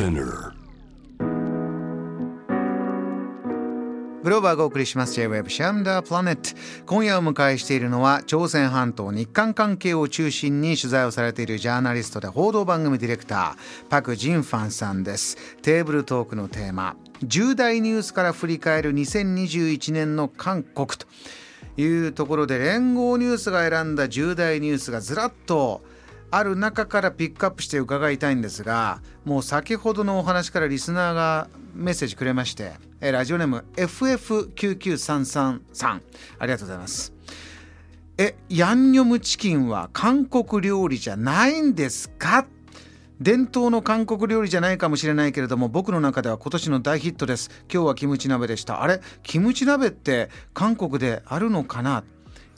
[0.00, 0.54] Spinner.
[4.22, 5.12] グローバーがお送りします。
[5.12, 15.36] J-Web シャムダープラネット今夜お迎えしているのは朝鮮半島日韓関係を中心に取材をされているジャーナリストで報道番組ディレクターパク・ジンファンさんです。
[15.60, 21.06] テーブルトークのテーマ重大ニュースから振り返る2021年の韓国と
[21.76, 25.82] いうところで連合ニュースが選んだ重大ニュースがずらっと
[26.30, 36.00] ある中からピックアップして伺いたいんですがもう先ほどのお話からリスナーがメッセージくれましてラジオネーム FF99333
[36.38, 37.12] ありがとうございます。
[38.18, 42.46] えヤンニョムチキンは韓国料理じゃないんですか？
[43.18, 47.50] 伝統の韓国料理じゃないかもしれないけれども僕の中では今年の大ヒットです。
[47.72, 48.82] 今日はキムチ鍋でした。
[48.82, 49.00] あれ？
[49.22, 52.04] キムチ鍋って韓国であるのかな？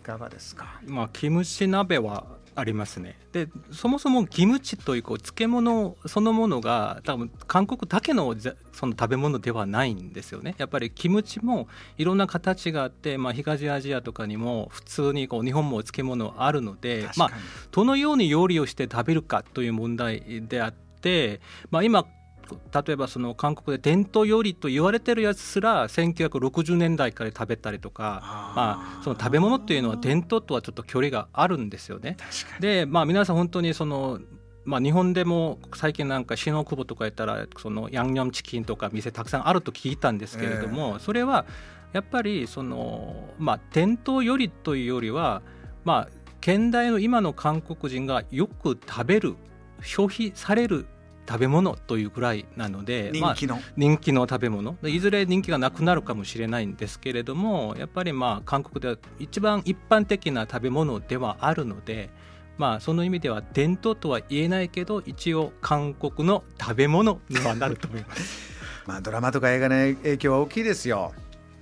[0.01, 0.81] いかがですか？
[0.85, 3.19] まあキムチ鍋はありますね。
[3.33, 8.35] でそもそもキムチというこう漬物そのものが多分韓国だけの
[8.73, 10.55] その食べ物ではないんですよね。
[10.59, 11.69] やっぱりキムチも
[11.99, 17.31] いろんな形があって、まあ、東アジアとかにも普通にこう日本も漬物あるので、まあ、
[17.71, 21.41] どのように料理をして食べるかという問題であって、
[21.71, 22.07] まあ、今
[22.51, 32.17] 例えばその韓国で伝統料理と言われてるやつすら1960年代から食べたりとかまあ、その食べ物っていうのは伝統とはちょっと距離があるんですよね。
[32.61, 34.21] でまあ皆さん本当にその
[34.65, 41.47] まあ、日本でも最近なんか新大久保とかやったらそのヤンニョムチキンとか店たくさんあると聞いたんですけれども、それは
[41.93, 45.43] やっぱりその、まあ、伝統よりというよりは、
[45.85, 46.09] まあ、
[46.41, 49.35] 現代の今の韓国人がよく食べる
[49.83, 50.87] 消費される
[51.33, 54.77] 食べ物というくらいなので人気の、まあ、人気の食べ物。
[54.85, 62.11] いずれ人気がなくなるかもしれないんですけれどもやっぱりまあ韓国では一番一般的な食べ物ではあるので。
[62.59, 68.53] まあその意味では伝統とは言えないけど一応韓国の食べ物にはなると思います。
[68.87, 71.15] まあドラマとか映画の影響は大きいですよ。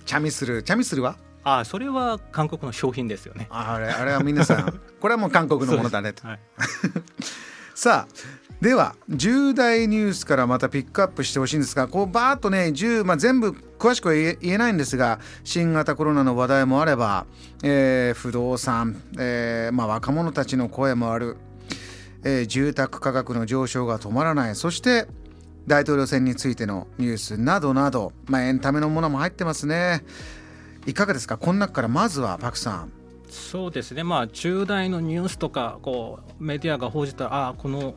[0.05, 1.15] チャミスルチャミスルは？
[1.43, 3.47] あそれは韓国の商品ですよね。
[3.49, 4.81] あれあれは皆さん。
[4.99, 6.39] これはもう韓国のものだねと、 はい、
[7.73, 8.15] さあ
[8.61, 17.25] では重大ニュースからまたピックアップしてほしいんですがこうバーッとね10、まあ、全部詳しくは言えないんですが新型コロナの話題もあれば、
[17.63, 21.37] えー、不動産、えーまあ、若者たちの声もある、
[22.23, 24.55] えー、住宅価格の上昇が止まらない。
[24.55, 25.07] そして
[25.65, 30.03] 大統領選についてのニュースなどなど、まあ、エンタメのものも入ってますね。
[30.85, 31.37] いかがですか？
[31.37, 32.91] この中からまずはパクさん。
[33.29, 34.03] そうですね。
[34.03, 37.93] まあ重大のニュースとかこうメディアが報じたらああこの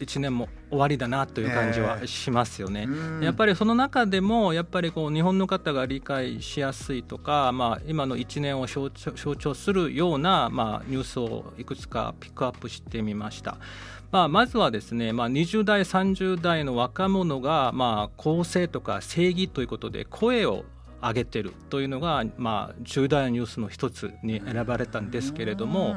[0.00, 2.82] 1年も終わりだなという感じはしますよね。
[2.82, 13.58] えー、やっぱりその中でもやっぱりこう日本の方が理解しやすいとか、まあ、今の1年を象徴するような、まあ、ニュースをいくつかピックアップしてみました。
[14.10, 20.64] まあ、まずはですね、まあ、20代30代の若者が、まあ、公正とか正義ということで声を
[21.02, 25.96] 上げてるというのが、まあ、重大なニュースの一つに選ばれたんですけれども、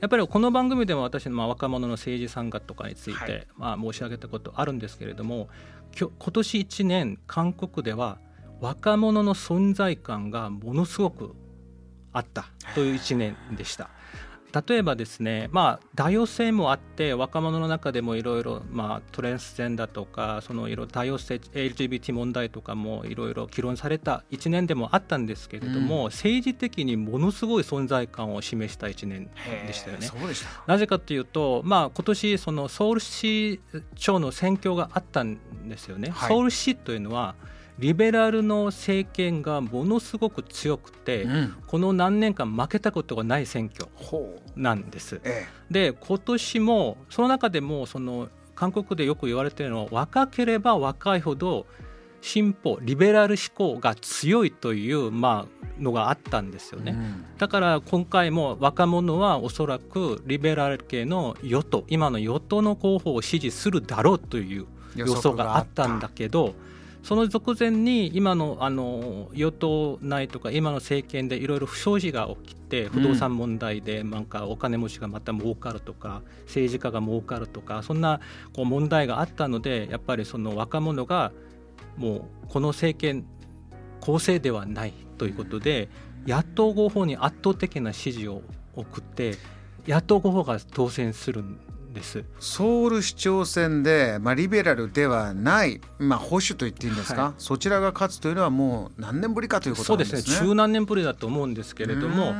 [0.00, 5.48] やっぱりこの番組でも私のまあ若者の政治参加とかについてまあ申し上げたことあるんですけれども、
[5.96, 8.18] 今年1年韓国では
[8.60, 11.34] 若者の存在感がものすごく
[12.12, 13.90] あったという1年でした。
[14.52, 18.62] 例えばですね、まあ、多様性もあって若者の中でもいろいろ
[19.12, 29.30] トレンスジェンダーとかそのいろ多様性 LGBT 問題とかもいろいろ議論された1年でもあったんですけれども、うん、政治的にものすごい存在感を示した1年
[29.66, 30.08] でしたよね。
[30.66, 33.60] なぜかというと、まあ、今年そのソウル市
[33.94, 35.38] 長の選挙があったん
[35.68, 36.10] ですよね。
[36.10, 37.34] はい、ソウル市というのは
[37.80, 43.88] リベラルの政権がものすごく強くて、うん、この何年間負けたことがない選挙
[44.54, 45.20] なんです。
[45.24, 51.66] ええ、で今年もその中でもその韓国でよく言われているのは若ければ若いほど
[52.20, 66.54] 進歩リベラル思考が強いという、まあ、のがあったんですよね、うん、だから今回も若者はおそらくリベラル系の与党今の与党の候補を支持するだろうという予想があったんだけど
[67.02, 78.20] その続前に今のあの与党内とか今の政権でいろいろ不祥事が起きて不動産問題でなんかお金持ちがまた儲かるとか政治家が儲かるとかそんな
[78.54, 81.32] こう問題があったのでやっぱりその若者が
[81.96, 83.24] もうこの政権
[84.00, 85.88] 公正ではないということで
[86.26, 88.42] 野党候補に圧倒的な支持を
[88.74, 89.36] 送って
[89.86, 91.58] 野党候補が当選するん
[91.92, 92.24] です。
[92.38, 100.18] ソウル市長選で、まあ、リベラルではない、まあ、保守と言っていいんですか、はい、そちらが勝つというのはもう何年ぶりかということなんですね。
[100.18, 100.48] そうですね。
[100.48, 102.34] 中何年ぶりだと思うんですけれども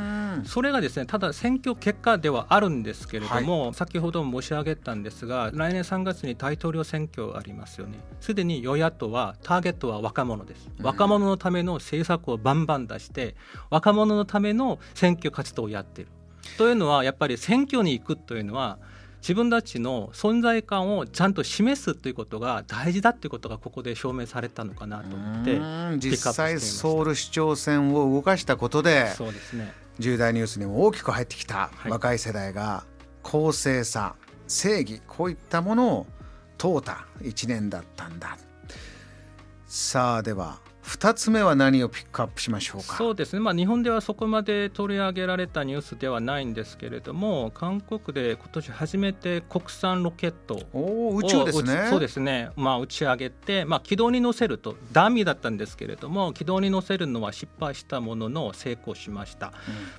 [0.45, 7.99] それがですねただ選挙結果ではあるんですけれども、はい、先ほど申し上げたんですが来年3月に大統領選挙ありますよね。
[8.21, 13.35] すでに与野党はターゲットは若者です、若者のための政策をバンバン出して
[13.71, 16.11] 若者のための選挙活動をやっている。
[16.57, 18.79] というのはやっぱり選挙に行くというのは
[19.21, 25.61] 自分たちの存在感をちゃんと示すということが大事だということがここで証明されたのかなと思って
[25.99, 29.73] 実際ソウル市長選を動かしたことでそうですね。
[29.99, 32.85] 重大ニュースにも大きく入ってきた若い世代が
[33.23, 34.15] 公正さ
[34.49, 36.07] 正義こういったものを
[36.57, 38.39] 問うた1年だったんだ。
[39.67, 40.59] さあでは
[40.91, 42.97] 2つ目は何をピックアップしましょうか？
[42.97, 51.87] そうですね、まあ、日本ではそこまで取り上げられたニュースではないんですけれども韓国で今年初めて国産ロケットを宇宙ですね。
[51.91, 59.53] そうですね、まあ、打ち上げて、まあ、軌道に乗せるとダミーだったんですけれども軌道に乗せるのは失敗したものの成功しました、うん、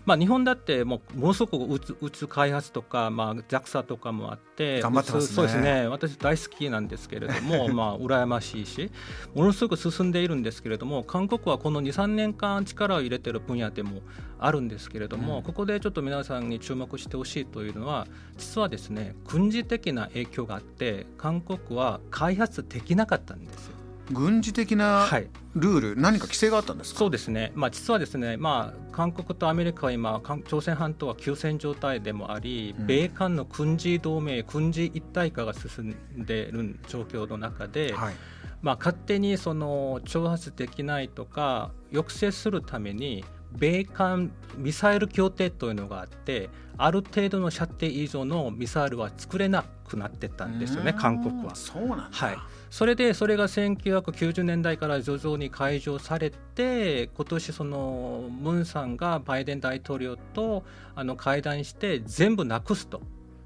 [0.06, 5.88] まあ、日本だってもうものすごく宇宙宇宙開発とか、まあ、JAXA とかもあって頑張ってます、ね、そうですね。
[5.88, 8.92] 私大好きなんですけれども まあ羨ましいし
[9.34, 14.02] ものすごく進んでいるんですけれども韓国はこの23年間力を入れてる分野でも
[14.40, 18.08] あるんですけれども、うん、ここでちょっと皆さんに注目してほしいというのは
[18.38, 23.82] 実はですね軍事的な影響があって韓国は開発できなかったんですよ。
[24.12, 25.08] 軍事的な
[25.56, 38.14] ルール、はい、何か規制があったんですそうですね、まあ、実はですね、まあ、韓国とアメリカは今、朝鮮半島は休戦状態でもあり、うん、米韓の軍事同盟、軍事一体化が進んでいる状況の中で、はい
[38.62, 51.54] まあ、勝手にその挑発できないとか抑制するために米韓ミサイル協定というのがあってある程度の射程以上のミサイルは作れなくなってたんですよね韓国は。
[51.56, 52.38] そうなんはい、
[52.70, 60.64] それでそれが1990年代から徐々に解除されて今年そのムンさんがバイデン大統領と
[60.96, 63.02] あの会談して全部なくすと。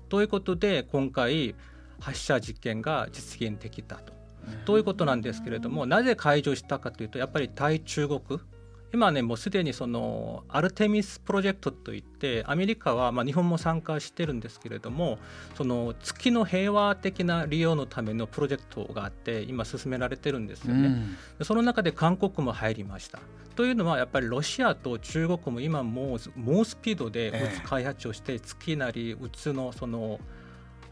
[0.08, 1.56] ということで今回
[2.00, 4.15] 発射実験が実現できたと。
[4.66, 8.22] ということなんですけれどもなぜ解除したかというとやっぱり対中国。
[8.94, 15.20] 今ねもうすでにそのアルテミスプロジェクトといってアメリカはまあ日本も参加してるんですけれども
[15.58, 20.88] その月の平和的な利用のためのプロジェクトがあって今進められてるんですよね、
[21.40, 23.20] うん、その中で韓国も入りました。
[23.58, 27.34] というのはやっぱりロシアと中国も今もう猛スピードで
[27.66, 30.45] 開発をして月なりうつのその、えー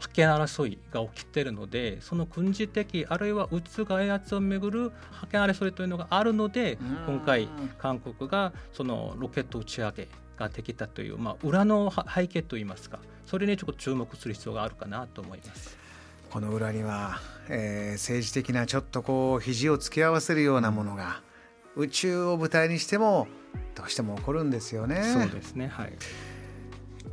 [0.04, 7.48] 覇権争いが起きているのでその軍事的あるいは宇宙開発をめぐる覇権争いというのがあるので今回
[7.78, 15.78] 韓国がそのロケット打ち上げができたという、まあ、裏の背景といいますかそれにちょっと注目する必要があるかなと思います。
[16.30, 21.22] この裏には、えー、政治的なちょっとこう肘を突き合わせるようなものが
[21.76, 23.28] 宇宙を舞台にしても
[23.76, 25.02] どうしても起こるんですよね。
[25.04, 25.92] そうですねはい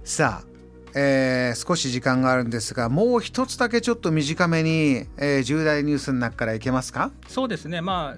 [0.04, 0.51] さあ
[0.96, 7.12] えー、少し時間があるんですがもう一つだけちょっと短めに、えー、重大ニュースの中からいけますか？
[7.28, 7.82] そうですね。
[7.82, 8.18] ま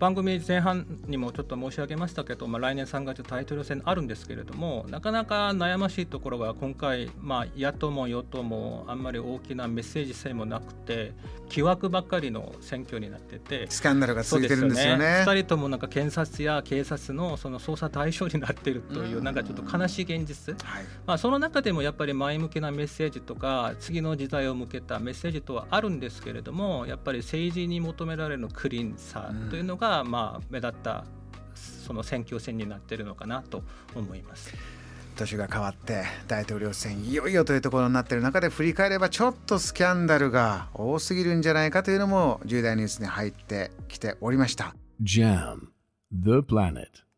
[0.00, 11.12] 番組前半にもちょっと申し上げましたけど、まあ、来年3月タイトル戦あるんですけれどもなかなか悩ましいところが今回、まあ、野党も与党もあんまり大きなメッセージ性もなくて
[11.50, 15.04] 疑惑ばっかりの選挙になっててスキャンダルが続いてるんですよね。
[15.04, 15.24] ね。
[15.26, 31.04] 2人ともなんか検察や警察のその捜査対象になっているというなんかちょっと悲しい現実、はい、まあ、その中でもやっぱり前向きなメッセージとか次の時代を向けたメッセージとはあるんですけれどもやっぱり政治に求められるクリーンさというのが、まあ、目立った
[31.54, 33.62] その選挙戦になっているのかなと
[33.94, 34.54] 思います。
[35.16, 44.74] 年が変わって大統領選いよいよというところになっている中で振り返ればちょっとスキャンダルが多すぎるんじゃないかというのも重大ニュースに入ってきておりました。
[45.02, 45.68] JAM
[46.12, 47.09] The Planet